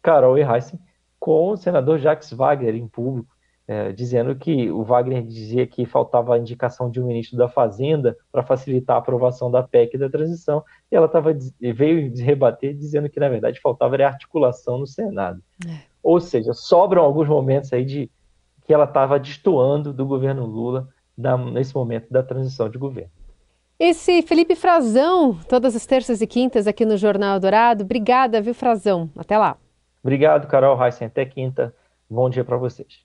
Carol 0.00 0.38
e 0.38 0.42
Heissen 0.42 0.80
com 1.20 1.50
o 1.50 1.56
senador 1.58 1.98
Jacques 1.98 2.32
Wagner 2.32 2.74
em 2.76 2.88
público, 2.88 3.28
é, 3.66 3.92
dizendo 3.92 4.34
que 4.34 4.70
o 4.70 4.82
Wagner 4.82 5.22
dizia 5.22 5.66
que 5.66 5.86
faltava 5.86 6.34
a 6.34 6.38
indicação 6.38 6.90
de 6.90 7.00
um 7.00 7.06
ministro 7.06 7.38
da 7.38 7.48
Fazenda 7.48 8.16
para 8.30 8.42
facilitar 8.42 8.96
a 8.96 8.98
aprovação 8.98 9.50
da 9.50 9.62
PEC 9.62 9.96
da 9.96 10.10
transição, 10.10 10.64
e 10.90 10.96
ela 10.96 11.08
tava, 11.08 11.36
veio 11.60 12.12
rebater 12.16 12.74
dizendo 12.74 13.08
que, 13.08 13.20
na 13.20 13.28
verdade, 13.28 13.60
faltava 13.60 13.96
articulação 14.04 14.78
no 14.78 14.86
Senado. 14.86 15.40
É. 15.66 15.76
Ou 16.02 16.20
seja, 16.20 16.52
sobram 16.52 17.02
alguns 17.02 17.28
momentos 17.28 17.72
aí 17.72 17.84
de 17.84 18.10
que 18.64 18.74
ela 18.74 18.84
estava 18.84 19.18
destoando 19.18 19.92
do 19.92 20.06
governo 20.06 20.44
Lula 20.44 20.88
da, 21.16 21.36
nesse 21.36 21.74
momento 21.74 22.10
da 22.10 22.22
transição 22.22 22.68
de 22.68 22.78
governo. 22.78 23.10
Esse 23.78 24.22
Felipe 24.22 24.54
Frazão, 24.54 25.36
todas 25.48 25.74
as 25.74 25.84
terças 25.84 26.20
e 26.20 26.26
quintas 26.26 26.66
aqui 26.66 26.84
no 26.84 26.96
Jornal 26.96 27.40
Dourado. 27.40 27.82
Obrigada, 27.82 28.40
viu, 28.40 28.54
Frazão? 28.54 29.10
Até 29.16 29.36
lá. 29.36 29.56
Obrigado, 30.02 30.46
Carol 30.46 30.80
Heissen. 30.84 31.08
Até 31.08 31.24
quinta. 31.24 31.74
Bom 32.08 32.30
dia 32.30 32.44
para 32.44 32.56
vocês. 32.56 33.04